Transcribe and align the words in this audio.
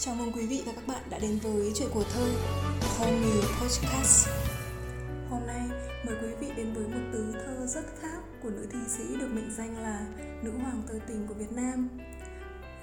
Chào 0.00 0.14
mừng 0.14 0.32
quý 0.32 0.46
vị 0.46 0.62
và 0.66 0.72
các 0.72 0.86
bạn 0.86 1.02
đã 1.10 1.18
đến 1.18 1.38
với 1.42 1.72
chuyện 1.74 1.88
của 1.94 2.04
thơ 2.14 2.28
Homey 2.98 3.40
Podcast. 3.60 4.28
Hôm 5.30 5.46
nay 5.46 5.68
mời 6.06 6.16
quý 6.22 6.28
vị 6.40 6.46
đến 6.56 6.72
với 6.72 6.88
một 6.88 7.10
tứ 7.12 7.32
thơ 7.32 7.66
rất 7.66 7.84
khác 8.00 8.22
của 8.42 8.50
nữ 8.50 8.66
thi 8.72 8.78
sĩ 8.88 9.16
được 9.20 9.28
mệnh 9.32 9.50
danh 9.56 9.82
là 9.82 10.06
nữ 10.42 10.52
hoàng 10.62 10.82
thơ 10.88 10.98
tình 11.08 11.26
của 11.26 11.34
Việt 11.34 11.52
Nam. 11.52 11.88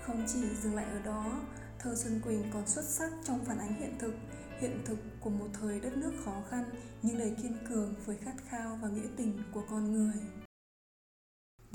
Không 0.05 0.25
chỉ 0.33 0.39
dừng 0.63 0.75
lại 0.75 0.85
ở 0.85 0.99
đó, 1.05 1.41
thơ 1.79 1.95
Xuân 1.95 2.21
Quỳnh 2.21 2.43
còn 2.53 2.67
xuất 2.67 2.85
sắc 2.85 3.11
trong 3.23 3.45
phản 3.45 3.59
ánh 3.59 3.73
hiện 3.79 3.95
thực, 3.99 4.13
hiện 4.59 4.81
thực 4.85 4.97
của 5.19 5.29
một 5.29 5.47
thời 5.61 5.79
đất 5.79 5.97
nước 5.97 6.11
khó 6.25 6.43
khăn 6.49 6.63
nhưng 7.01 7.19
đầy 7.19 7.33
kiên 7.43 7.57
cường 7.69 7.95
với 8.05 8.17
khát 8.25 8.35
khao 8.49 8.79
và 8.81 8.87
nghĩa 8.87 9.07
tình 9.17 9.43
của 9.53 9.63
con 9.69 9.91
người. 9.91 10.44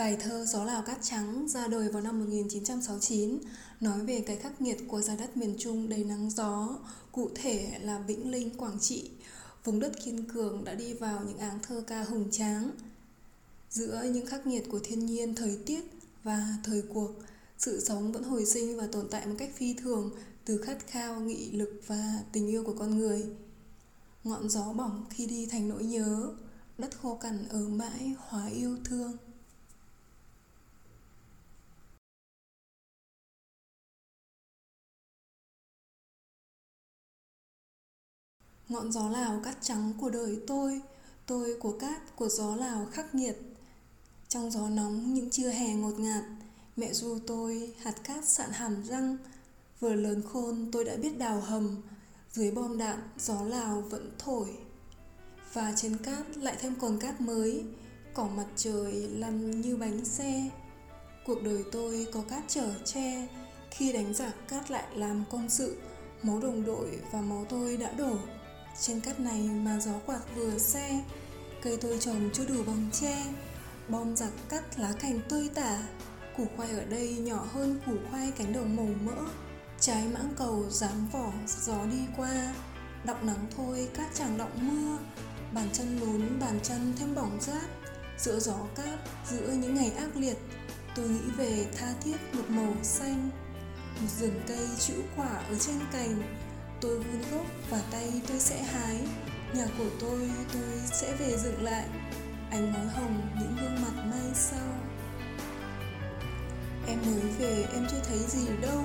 Bài 0.00 0.16
thơ 0.20 0.45
Gió 0.45 0.64
Lào 0.64 0.82
Cát 0.82 0.98
Trắng 1.02 1.48
ra 1.48 1.66
đời 1.66 1.88
vào 1.88 2.02
năm 2.02 2.20
1969 2.20 3.38
nói 3.80 4.00
về 4.00 4.20
cái 4.26 4.36
khắc 4.36 4.60
nghiệt 4.60 4.78
của 4.88 5.00
giá 5.00 5.16
đất 5.16 5.36
miền 5.36 5.54
Trung 5.59 5.88
đầy 5.88 6.04
nắng 6.04 6.30
gió, 6.30 6.78
cụ 7.12 7.30
thể 7.34 7.78
là 7.80 7.98
Vĩnh 7.98 8.30
Linh, 8.30 8.50
Quảng 8.56 8.78
Trị. 8.80 9.10
Vùng 9.64 9.80
đất 9.80 9.92
kiên 10.04 10.24
cường 10.24 10.64
đã 10.64 10.74
đi 10.74 10.95
vào 10.95 11.24
những 11.24 11.38
áng 11.38 11.59
thơ 11.62 11.84
ca 11.86 12.04
hùng 12.04 12.30
tráng. 12.30 12.70
Giữa 13.70 14.02
những 14.12 14.26
khắc 14.26 14.46
nghiệt 14.46 14.64
của 14.70 14.80
thiên 14.82 15.06
nhiên, 15.06 15.34
thời 15.34 15.59
tiết 15.66 15.80
và 16.23 16.56
thời 16.64 16.82
cuộc, 16.82 17.10
sự 17.59 17.84
sống 17.84 18.12
vẫn 18.12 18.23
hồi 18.23 18.46
sinh 18.46 18.76
và 18.76 18.87
tồn 18.92 19.09
tại 19.10 19.26
một 19.26 19.34
cách 19.38 19.51
phi 19.54 19.74
thường 19.74 20.10
từ 20.45 20.59
khát 20.59 20.87
khao, 20.87 21.20
nghị 21.20 21.51
lực 21.51 21.82
và 21.87 22.23
tình 22.32 22.48
yêu 22.48 22.64
của 22.64 22.74
con 22.78 22.98
người. 22.98 23.26
Ngọn 24.24 24.48
gió 24.48 24.73
bỏng 24.73 25.04
khi 25.10 25.26
đi 25.26 25.46
thành 25.46 25.68
nỗi 25.68 25.84
nhớ, 25.84 26.34
đất 26.78 27.01
khô 27.02 27.14
cằn 27.14 27.48
ở 27.48 27.68
mãi 27.68 28.14
hóa 28.18 28.48
yêu 28.48 28.76
thương. 28.84 29.16
Ngọn 38.71 38.93
gió 38.93 39.09
Lào 39.09 39.40
cát 39.45 39.57
trắng 39.60 39.93
của 40.01 40.10
đời 40.10 40.38
tôi 40.46 40.80
Tôi 41.26 41.57
của 41.60 41.73
cát, 41.73 42.16
của 42.16 42.29
gió 42.29 42.57
Lào 42.57 42.87
khắc 42.93 43.15
nghiệt. 43.15 43.38
Trong 44.29 44.51
gió 44.51 44.68
nóng 44.68 45.15
những 45.15 45.30
trưa 45.30 45.49
hè 45.49 45.74
ngột 45.74 45.99
ngạt 45.99 46.24
Mẹ 46.76 46.93
ru 46.93 47.18
tôi 47.26 47.74
hạt 47.82 47.95
cát 48.04 48.29
sạn 48.29 48.51
hàm 48.52 48.85
răng. 48.85 49.16
Vừa 49.80 49.95
lớn 49.95 50.23
khôn 50.32 50.68
tôi 50.73 50.85
đã 50.85 50.96
biết 50.96 51.18
đào 51.18 51.41
hầm 51.41 51.76
Dưới 52.32 52.51
bom 52.51 52.79
đạn 52.79 52.98
gió 53.18 53.43
Lào 53.43 53.80
vẫn 53.80 54.10
thổi. 54.18 54.48
Và 55.52 55.73
trên 55.76 55.96
cát 55.96 56.37
lại 56.37 56.57
thêm 56.60 56.74
cồn 56.74 56.98
cát 56.98 57.21
mới 57.21 57.65
Cỏ 58.15 58.29
mặt 58.37 58.46
trời 58.57 58.93
lăn 58.93 59.60
như 59.60 59.76
bánh 59.76 60.04
xe. 60.04 60.51
Cuộc 61.26 61.43
đời 61.43 61.65
tôi 61.73 62.07
có 62.13 62.23
cát 62.23 62.45
trở 62.48 62.74
che 62.85 63.29
Khi 63.71 63.93
đánh 63.93 64.15
giặc 64.15 64.48
cát 64.48 64.71
lại 64.71 64.84
làm 64.94 65.25
công 65.31 65.48
sự 65.48 65.76
Máu 66.22 66.41
đồng 66.41 66.65
đội 66.65 67.00
và 67.12 67.21
máu 67.21 67.47
tôi 67.48 67.76
đã 67.76 67.93
đổ 67.93 68.16
trên 68.81 69.00
cát 69.00 69.20
này 69.20 69.41
mà 69.41 69.81
gió 69.81 69.92
quạt 70.06 70.20
vừa 70.36 70.59
xe 70.59 71.03
Cây 71.62 71.78
tôi 71.81 71.98
trồng 72.00 72.31
chưa 72.32 72.44
đủ 72.44 72.62
bằng 72.66 72.91
tre. 72.92 73.25
Bom 73.88 74.16
giặc 74.16 74.31
cắt 74.48 74.78
lá 74.78 74.92
cành 75.00 75.20
tươi 75.28 75.48
tả 75.54 75.82
Củ 76.36 76.47
khoai 76.56 76.70
ở 76.70 76.84
đây 76.84 77.16
nhỏ 77.19 77.47
hơn 77.53 77.81
củ 77.86 77.92
khoai 78.10 78.32
cánh 78.38 78.53
đồng 78.53 78.76
màu 78.76 78.88
mỡ. 79.04 79.22
Trái 79.81 80.08
mãng 80.14 80.32
cầu 80.36 80.64
dám 80.70 81.08
vỏ 81.12 81.32
gió 81.47 81.84
đi 81.84 81.98
qua. 82.16 82.54
Đọng 83.04 83.26
nắng 83.26 83.47
thôi 83.56 83.88
cát 83.94 84.06
chẳng 84.14 84.38
đọng 84.38 84.53
mưa. 84.60 84.98
Bàn 85.53 85.69
chân 85.72 86.00
lún 86.00 86.41
bàn 86.41 86.60
chân 86.62 86.92
thêm 86.98 87.14
bỏng 87.14 87.38
rát 87.41 87.70
Giữa 88.19 88.38
gió 88.38 88.56
cát, 88.75 88.98
giữa 89.31 89.53
những 89.53 89.75
ngày 89.75 89.91
ác 89.91 90.16
liệt 90.16 90.36
Tôi 90.94 91.08
nghĩ 91.08 91.31
về 91.36 91.66
tha 91.76 91.94
thiết 92.04 92.16
một 92.34 92.44
màu 92.48 92.75
xanh. 92.82 93.31
Một 94.00 94.08
rừng 94.19 94.40
cây 94.46 94.69
chữ 94.78 94.94
quả 95.16 95.28
ở 95.28 95.58
trên 95.58 95.76
cành. 95.92 96.22
Tôi 96.80 96.98
vun 96.98 97.22
gốc 97.30 97.46
và 97.70 97.80
tay 97.91 98.12
tôi 98.28 98.41
sẽ 98.41 98.62
hái. 98.62 98.98
Nhà 99.54 99.66
của 99.78 99.91
tôi 100.00 100.30
tôi 100.52 100.80
sẽ 100.92 101.14
về 101.14 101.36
dựng 101.36 101.62
lại. 101.62 101.84
Ánh 102.50 102.72
nói 102.72 102.86
hồng, 102.86 103.20
những 103.41 103.56
gương 103.60 103.82
mặt 103.82 104.04
mai 104.04 104.34
sau. 104.34 104.68
Em 106.86 106.98
mới 107.06 107.30
về, 107.38 107.66
em 107.74 107.86
chưa 107.90 108.00
thấy 108.08 108.19
gì 108.19 108.46
đâu. 108.62 108.84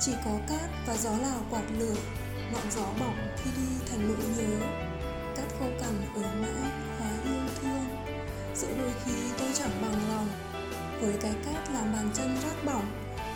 Chỉ 0.00 0.12
có 0.24 0.30
cát 0.48 0.70
và 0.86 0.96
gió 0.96 1.10
lào 1.10 1.40
quạt 1.50 1.62
lửa. 1.78 1.96
Ngọn 2.52 2.70
gió 2.70 2.84
bỏng 3.00 3.16
khi 3.36 3.50
đi 3.56 3.86
thành 3.90 4.08
nỗi 4.08 4.26
nhớ. 4.36 4.66
Cát 5.36 5.46
khô 5.58 5.66
cằn 5.80 6.06
ở 6.14 6.22
mãi, 6.22 6.70
hóa 6.98 7.10
yêu 7.24 7.42
thương. 7.62 7.84
Giữa 8.54 8.78
đôi 8.78 8.92
khi 9.04 9.12
tôi 9.38 9.48
chẳng 9.54 9.82
bằng 9.82 10.08
lòng. 10.08 10.28
Với 11.00 11.14
cái 11.20 11.32
cát 11.44 11.70
làm 11.70 11.92
bàn 11.92 12.10
chân 12.14 12.36
rát 12.42 12.64
bỏng, 12.64 12.86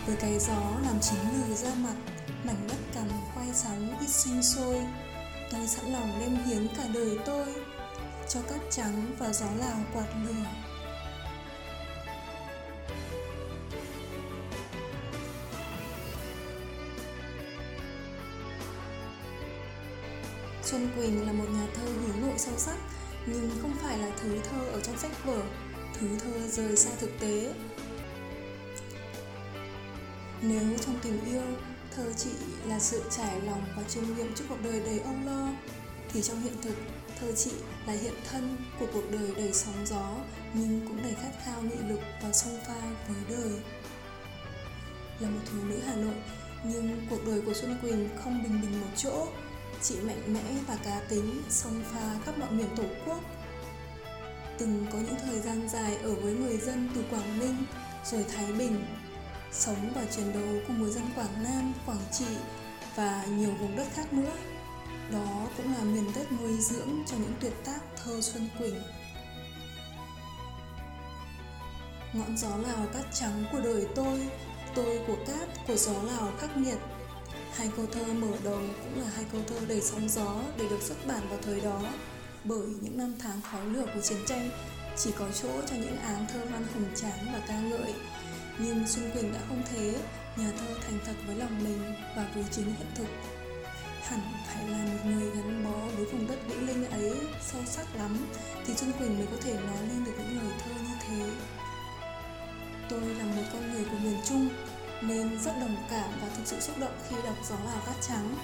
Với 0.07 0.17
cái 0.17 0.39
gió 0.39 0.63
làm 0.83 1.01
chín 1.01 1.19
người 1.33 1.57
ra 1.57 1.71
mặt 1.75 1.95
mảnh 2.45 2.69
đất 2.69 2.79
cằn 2.95 3.09
khoai 3.35 3.55
sắn 3.55 3.99
ít 4.01 4.09
sinh 4.09 4.43
sôi 4.43 4.77
tôi 5.53 5.67
sẵn 5.67 5.93
lòng 5.93 6.17
đem 6.21 6.37
hiến 6.45 6.69
cả 6.77 6.85
đời 6.95 7.19
tôi 7.27 7.47
cho 8.29 8.41
cát 8.43 8.61
trắng 8.71 9.17
và 9.19 9.33
gió 9.33 9.47
lào 9.59 9.77
quạt 9.93 10.07
lửa 10.27 10.45
Xuân 20.63 20.89
Quỳnh 20.97 21.27
là 21.27 21.33
một 21.33 21.45
nhà 21.53 21.67
thơ 21.75 21.83
hướng 21.85 22.27
nội 22.27 22.39
sâu 22.39 22.55
sắc 22.57 22.77
nhưng 23.27 23.51
không 23.63 23.73
phải 23.83 23.99
là 23.99 24.11
thứ 24.23 24.39
thơ 24.51 24.65
ở 24.73 24.81
trong 24.81 24.99
sách 24.99 25.25
vở, 25.25 25.43
thứ 25.95 26.09
thơ 26.19 26.49
rời 26.49 26.77
xa 26.77 26.91
thực 27.01 27.11
tế. 27.21 27.55
Nếu 30.43 30.79
trong 30.87 30.95
tình 31.03 31.25
yêu 31.25 31.43
Thơ 31.97 32.13
chị 32.17 32.31
là 32.67 32.79
sự 32.79 33.03
trải 33.11 33.41
lòng 33.41 33.65
và 33.77 33.83
chiêm 33.83 34.05
nghiệm 34.05 34.35
trước 34.35 34.45
cuộc 34.49 34.63
đời 34.65 34.81
đầy 34.81 34.99
âu 34.99 35.15
lo. 35.27 35.49
Thì 36.13 36.23
trong 36.23 36.43
hiện 36.43 36.55
thực, 36.63 36.75
thơ 37.21 37.33
chị 37.33 37.51
là 37.87 37.93
hiện 37.93 38.15
thân 38.31 38.57
của 38.79 38.87
cuộc 38.93 39.11
đời 39.11 39.35
đầy 39.37 39.53
sóng 39.53 39.87
gió 39.87 40.15
Nhưng 40.55 40.81
cũng 40.89 41.03
đầy 41.03 41.15
khát 41.15 41.33
khao 41.45 41.63
nghị 41.63 41.89
lực 41.89 42.01
và 42.23 42.33
song 42.33 42.59
pha 42.67 42.81
với 43.09 43.37
đời. 43.37 43.53
Là 45.21 45.31
một 45.31 45.41
thiếu 45.53 45.65
nữ 45.65 45.81
Hà 45.87 45.95
Nội 45.95 46.15
Nhưng 46.65 47.07
cuộc 47.11 47.27
đời 47.27 47.41
của 47.41 47.55
Xuân 47.55 47.79
Quỳnh 47.83 48.09
không 48.25 48.43
bình 48.43 48.61
bình 48.63 48.81
một 48.81 48.97
chỗ. 48.97 49.27
Chị 49.83 49.95
mạnh 50.01 50.35
mẽ 50.35 50.43
và 50.67 50.77
cá 50.85 51.01
tính, 51.09 51.43
song 51.49 51.83
pha 51.93 52.19
khắp 52.25 52.39
mọi 52.39 52.51
miền 52.51 52.69
tổ 52.77 52.85
quốc. 53.07 53.21
Từng 54.59 54.87
có 54.93 54.99
những 54.99 55.17
thời 55.25 55.41
gian 55.41 55.69
dài 55.69 55.97
ở 55.97 56.15
với 56.15 56.33
người 56.33 56.57
dân 56.57 56.89
từ 56.95 57.03
Quảng 57.11 57.39
Ninh 57.39 57.57
rồi 58.05 58.25
Thái 58.37 58.53
Bình 58.53 58.85
sống 59.53 59.93
và 59.95 60.05
chiến 60.05 60.33
đấu 60.33 60.63
cùng 60.67 60.83
người 60.83 60.91
dân 60.91 61.05
Quảng 61.17 61.43
Nam, 61.45 61.73
Quảng 61.87 62.05
Trị 62.13 62.37
và 62.97 63.25
nhiều 63.25 63.51
vùng 63.61 63.77
đất 63.77 63.87
khác 63.95 64.13
nữa. 64.13 64.33
Đó 65.13 65.47
cũng 65.57 65.75
là 65.75 65.85
miền 65.85 66.13
đất 66.15 66.33
nuôi 66.33 66.61
dưỡng 66.61 67.03
cho 67.07 67.17
những 67.17 67.35
tuyệt 67.41 67.53
tác 67.65 67.81
thơ 67.97 68.21
Xuân 68.21 68.49
Quỳnh. 68.59 68.83
Ngọn 72.13 72.37
gió 72.37 72.57
Lào 72.57 72.87
cát 72.87 73.05
trắng 73.15 73.45
của 73.53 73.61
đời 73.61 73.87
tôi, 73.95 74.29
tôi 74.75 75.01
của 75.07 75.17
cát, 75.27 75.49
của 75.67 75.77
gió 75.77 76.03
Lào 76.03 76.33
khắc 76.39 76.57
nghiệt. 76.57 76.79
Hai 77.55 77.71
câu 77.77 77.87
thơ 77.87 78.05
mở 78.13 78.37
đầu 78.45 78.61
cũng 78.85 79.03
là 79.03 79.09
hai 79.17 79.25
câu 79.33 79.41
thơ 79.47 79.57
đầy 79.69 79.81
sóng 79.81 80.09
gió 80.09 80.43
để 80.59 80.69
được 80.69 80.83
xuất 80.83 81.07
bản 81.07 81.29
vào 81.29 81.39
thời 81.43 81.61
đó 81.61 81.81
bởi 82.45 82.67
những 82.81 82.99
năm 82.99 83.15
tháng 83.19 83.41
khói 83.43 83.67
lửa 83.67 83.87
của 83.95 84.01
chiến 84.01 84.19
tranh 84.27 84.51
chỉ 84.97 85.11
có 85.19 85.27
chỗ 85.43 85.49
cho 85.71 85.77
những 85.77 85.97
áng 85.97 86.27
thơ 86.33 86.41
văn 86.53 86.67
hùng 86.75 86.85
tráng 86.95 87.33
và 87.33 87.41
ca 87.49 87.61
ngợi 87.61 87.95
nhưng 88.59 88.87
Xuân 88.87 89.11
Quỳnh 89.11 89.33
đã 89.33 89.41
không 89.49 89.63
thế, 89.73 89.95
nhà 90.37 90.53
thơ 90.59 90.75
thành 90.81 90.99
thật 91.05 91.15
với 91.27 91.37
lòng 91.37 91.65
mình 91.65 91.95
và 92.17 92.27
với 92.35 92.45
chính 92.51 92.65
hiện 92.65 92.87
thực. 92.95 93.07
Hẳn 94.03 94.21
phải 94.47 94.69
là 94.69 94.85
một 94.85 95.11
người 95.11 95.31
gắn 95.31 95.65
bó 95.65 95.87
với 95.97 96.05
vùng 96.05 96.29
đất 96.29 96.39
Vĩnh 96.49 96.67
Linh 96.67 96.91
ấy 96.91 97.15
sâu 97.53 97.63
sắc 97.67 97.97
lắm 97.97 98.17
thì 98.67 98.75
Xuân 98.75 98.93
Quỳnh 98.93 99.19
mới 99.19 99.27
có 99.27 99.37
thể 99.41 99.55
nói 99.55 99.83
lên 99.89 100.05
được 100.05 100.13
những 100.19 100.43
lời 100.43 100.53
thơ 100.65 100.71
như 100.83 100.95
thế. 101.09 101.31
Tôi 102.89 103.01
là 103.01 103.25
một 103.25 103.43
con 103.53 103.73
người 103.73 103.85
của 103.85 103.99
miền 104.03 104.17
Trung 104.29 104.49
nên 105.03 105.39
rất 105.45 105.53
đồng 105.61 105.77
cảm 105.91 106.11
và 106.21 106.29
thực 106.37 106.47
sự 106.47 106.61
xúc 106.61 106.77
động 106.81 106.99
khi 107.09 107.17
đọc 107.25 107.37
Gió 107.49 107.57
Lào 107.65 107.81
Cát 107.87 107.97
Trắng. 108.09 108.35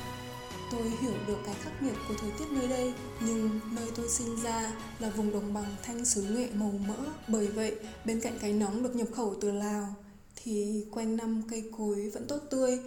Tôi 0.70 0.82
hiểu 1.00 1.14
được 1.26 1.38
cái 1.46 1.54
khắc 1.62 1.82
nghiệt 1.82 1.94
của 2.08 2.14
thời 2.20 2.30
tiết 2.38 2.44
nơi 2.50 2.68
đây, 2.68 2.94
nhưng 3.20 3.60
nơi 3.76 3.90
tôi 3.96 4.08
sinh 4.08 4.42
ra 4.42 4.72
là 4.98 5.10
vùng 5.10 5.32
đồng 5.32 5.54
bằng 5.54 5.76
thanh 5.82 6.04
xứ 6.04 6.22
nghệ 6.22 6.48
màu 6.54 6.72
mỡ. 6.88 6.96
Bởi 7.28 7.46
vậy, 7.46 7.76
bên 8.04 8.20
cạnh 8.20 8.38
cái 8.40 8.52
nóng 8.52 8.82
được 8.82 8.96
nhập 8.96 9.08
khẩu 9.16 9.34
từ 9.40 9.50
Lào, 9.50 9.94
thì 10.44 10.84
quanh 10.90 11.16
năm 11.16 11.42
cây 11.50 11.70
cối 11.76 12.10
vẫn 12.14 12.26
tốt 12.26 12.38
tươi, 12.50 12.78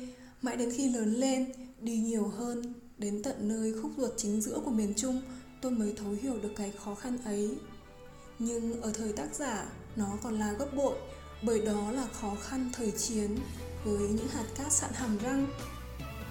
mãi 0.42 0.58
đến 0.58 0.72
khi 0.72 0.90
lớn 0.90 1.14
lên, 1.14 1.52
đi 1.82 1.98
nhiều 1.98 2.28
hơn, 2.28 2.74
đến 2.98 3.24
tận 3.24 3.36
nơi 3.40 3.74
khúc 3.82 3.92
ruột 3.98 4.12
chính 4.18 4.42
giữa 4.42 4.60
của 4.66 4.72
miền 4.72 4.94
trung, 4.96 5.22
tôi 5.62 5.72
mới 5.72 5.94
thấu 5.98 6.12
hiểu 6.22 6.40
được 6.44 6.52
cái 6.56 6.74
khó 6.84 6.96
khăn 6.96 7.18
ấy. 7.26 7.58
Nhưng 8.40 8.82
ở 8.82 8.92
thời 8.94 9.14
tác 9.14 9.36
giả, 9.36 9.66
nó 9.96 10.18
còn 10.24 10.40
là 10.40 10.54
gấp 10.54 10.76
bội, 10.76 10.98
bởi 11.44 11.62
đó 11.62 11.92
là 11.92 12.08
khó 12.08 12.36
khăn 12.36 12.70
thời 12.74 12.92
chiến 12.92 13.38
với 13.86 14.00
những 14.00 14.28
hạt 14.28 14.46
cát 14.58 14.72
sạn 14.72 14.92
hàm 14.94 15.18
răng 15.18 15.48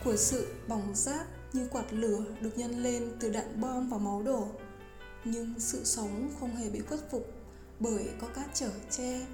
của 0.04 0.16
sự 0.16 0.46
bỏng 0.68 0.92
rát 0.94 1.26
như 1.52 1.68
quạt 1.70 1.92
lửa 1.92 2.24
được 2.40 2.58
nhân 2.58 2.82
lên 2.82 3.12
từ 3.20 3.30
đạn 3.30 3.60
bom 3.60 3.88
và 3.88 3.98
máu 3.98 4.22
đổ. 4.22 4.48
Nhưng 5.24 5.54
sự 5.58 5.84
sống 5.84 6.30
không 6.40 6.56
hề 6.56 6.70
bị 6.70 6.80
khuất 6.80 7.10
phục 7.10 7.32
bởi 7.80 8.08
có 8.20 8.26
cát 8.26 8.46
trở 8.54 8.70
che 8.90 9.26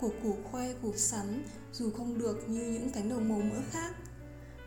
của 0.00 0.10
củ 0.22 0.36
khoai, 0.50 0.74
củ 0.82 0.92
sắn, 0.96 1.42
dù 1.72 1.90
không 1.90 2.18
được 2.18 2.48
như 2.48 2.62
những 2.62 2.90
cánh 2.90 3.08
đồng 3.08 3.28
màu 3.28 3.38
mỡ 3.38 3.60
khác. 3.70 3.94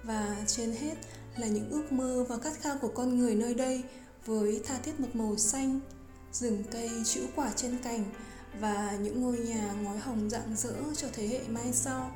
Và 0.04 0.38
trên 0.48 0.72
hết 0.72 0.96
là 1.38 1.48
những 1.48 1.70
ước 1.70 1.92
mơ 1.92 2.26
và 2.30 2.38
khát 2.38 2.54
khao 2.62 2.78
của 2.82 2.88
con 2.88 3.20
người 3.20 3.36
nơi 3.36 3.54
đây 3.54 3.84
với 4.26 4.62
tha 4.66 4.78
thiết 4.78 5.00
một 5.00 5.08
màu 5.14 5.38
xanh, 5.38 5.80
rừng 6.32 6.64
cây 6.72 6.90
chữ 7.06 7.22
quả 7.36 7.52
trên 7.56 7.78
cành 7.78 8.04
và 8.60 8.98
những 9.02 9.22
ngôi 9.22 9.38
nhà 9.38 9.74
ngói 9.84 9.98
hồng 9.98 10.30
rạng 10.30 10.56
rỡ 10.56 10.74
cho 10.98 11.08
thế 11.14 11.28
hệ 11.28 11.40
mai 11.48 11.74
sau. 11.74 12.12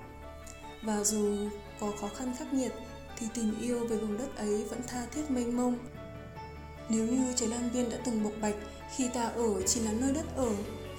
Và 0.84 1.04
dù 1.04 1.50
có 1.80 1.94
khó 2.02 2.10
khăn 2.18 2.34
khắc 2.40 2.54
nghiệt, 2.54 2.72
thì 3.18 3.28
tình 3.34 3.60
yêu 3.62 3.88
về 3.88 3.98
vùng 3.98 4.18
đất 4.18 4.36
ấy 4.36 4.64
vẫn 4.64 4.82
tha 4.88 5.06
thiết 5.06 5.32
mênh 5.32 5.58
mông. 5.58 5.78
Nếu 6.90 7.08
như 7.08 7.34
trái 7.36 7.50
lan 7.50 7.70
viên 7.70 7.90
đã 7.90 7.98
từng 8.06 8.24
bộc 8.24 8.34
bạch 8.42 8.56
khi 8.96 9.10
ta 9.14 9.24
ở 9.24 9.62
chỉ 9.62 9.80
là 9.80 9.92
nơi 9.92 10.14
đất 10.14 10.26
ở 10.36 10.50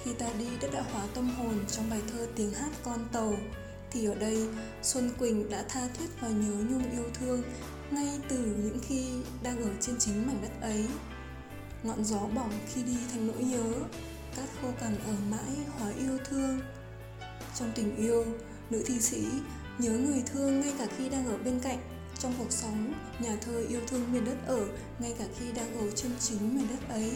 khi 0.05 0.13
ta 0.13 0.25
đi 0.39 0.45
đất 0.61 0.69
đã 0.73 0.81
hóa 0.93 1.03
tâm 1.13 1.29
hồn 1.29 1.65
trong 1.71 1.89
bài 1.89 1.99
thơ 2.11 2.27
tiếng 2.35 2.53
hát 2.53 2.69
con 2.83 3.07
tàu 3.11 3.33
thì 3.91 4.05
ở 4.05 4.15
đây 4.15 4.47
Xuân 4.83 5.11
Quỳnh 5.19 5.49
đã 5.49 5.65
tha 5.69 5.87
thiết 5.87 6.05
và 6.21 6.27
nhớ 6.27 6.53
nhung 6.69 6.91
yêu 6.91 7.03
thương 7.13 7.43
ngay 7.91 8.19
từ 8.29 8.37
những 8.37 8.79
khi 8.87 9.05
đang 9.43 9.61
ở 9.61 9.69
trên 9.81 9.95
chính 9.99 10.27
mảnh 10.27 10.37
đất 10.41 10.61
ấy. 10.61 10.85
Ngọn 11.83 12.03
gió 12.03 12.19
bỏng 12.19 12.51
khi 12.73 12.83
đi 12.83 12.97
thành 13.11 13.27
nỗi 13.27 13.43
nhớ, 13.43 13.73
cát 14.35 14.49
khô 14.61 14.67
cằn 14.79 14.95
ở 15.07 15.13
mãi 15.29 15.55
hóa 15.67 15.91
yêu 15.99 16.17
thương. 16.29 16.59
Trong 17.59 17.71
tình 17.75 17.95
yêu, 17.95 18.25
nữ 18.69 18.83
thi 18.85 18.99
sĩ 18.99 19.25
nhớ 19.79 19.91
người 19.91 20.23
thương 20.25 20.61
ngay 20.61 20.73
cả 20.77 20.87
khi 20.97 21.09
đang 21.09 21.27
ở 21.27 21.37
bên 21.37 21.59
cạnh. 21.59 21.77
Trong 22.19 22.33
cuộc 22.37 22.51
sống, 22.51 22.93
nhà 23.19 23.37
thơ 23.41 23.63
yêu 23.69 23.81
thương 23.87 24.13
miền 24.13 24.25
đất 24.25 24.37
ở 24.47 24.67
ngay 24.99 25.15
cả 25.19 25.25
khi 25.39 25.51
đang 25.51 25.77
ở 25.79 25.91
trên 25.95 26.11
chính 26.19 26.55
miền 26.55 26.67
đất 26.67 26.89
ấy. 26.89 27.11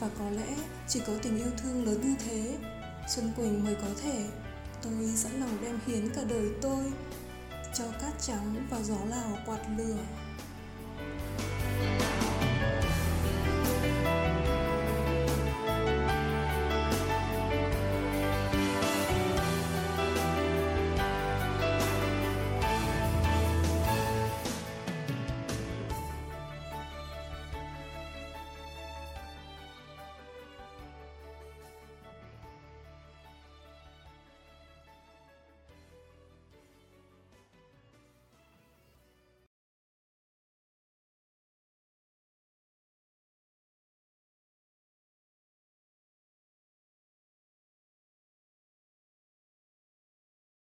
Và 0.00 0.08
có 0.18 0.30
lẽ 0.30 0.56
chỉ 0.88 1.00
có 1.06 1.12
tình 1.22 1.36
yêu 1.36 1.50
thương 1.62 1.84
lớn 1.84 2.00
như 2.02 2.14
thế, 2.26 2.56
Xuân 3.08 3.32
Quỳnh 3.36 3.64
mới 3.64 3.74
có 3.74 3.88
thể. 4.02 4.24
Tôi 4.82 5.12
sẵn 5.14 5.40
lòng 5.40 5.58
đem 5.62 5.78
hiến 5.86 6.14
cả 6.14 6.22
đời 6.28 6.50
tôi 6.62 6.92
cho 7.74 7.84
cát 8.00 8.12
trắng 8.20 8.66
và 8.70 8.82
gió 8.82 8.96
lào 9.08 9.38
quạt 9.46 9.60
lửa. 9.78 9.98